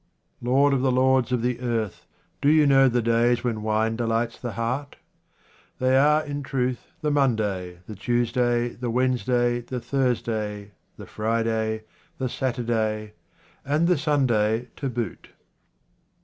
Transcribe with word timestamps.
Lord 0.41 0.73
of 0.73 0.81
the 0.81 0.91
lords 0.91 1.31
of 1.31 1.43
the 1.43 1.59
earth, 1.59 2.07
do 2.41 2.49
you 2.49 2.65
know 2.65 2.89
the 2.89 3.03
days 3.03 3.43
when 3.43 3.61
wine 3.61 3.95
delights 3.95 4.39
the 4.39 4.53
heart? 4.53 4.95
They 5.77 5.95
are 5.95 6.25
in 6.25 6.41
truth 6.41 6.87
the 7.01 7.11
Monday, 7.11 7.81
the 7.85 7.93
Tuesday, 7.95 8.69
the 8.69 8.89
Wednesday, 8.89 9.59
the 9.61 9.79
Thursday, 9.79 10.71
the 10.97 11.05
Friday, 11.05 11.83
the 12.17 12.29
Saturday, 12.29 13.13
and 13.63 13.85
the 13.87 13.95
Sunday 13.95 14.69
to 14.77 14.89
boot. 14.89 15.29